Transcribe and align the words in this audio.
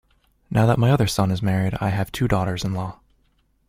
Now 0.49 0.65
that 0.65 0.79
my 0.79 0.89
other 0.89 1.05
son 1.05 1.29
is 1.29 1.43
married 1.43 1.77
I 1.79 1.89
have 1.89 2.11
two 2.11 2.27
daughters-in-law. 2.27 2.99